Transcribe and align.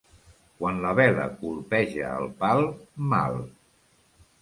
Quan 0.61 0.79
la 0.85 0.93
vela 1.01 1.27
colpeja 1.43 2.09
el 2.23 2.35
pal, 2.43 2.67
mal. 3.15 3.43